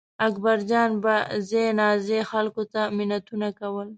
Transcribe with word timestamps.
اکبرجان 0.27 0.89
به 1.03 1.15
ځای 1.49 1.67
ناځای 1.79 2.21
خلکو 2.31 2.63
ته 2.73 2.81
منتونه 2.97 3.47
کول. 3.59 3.89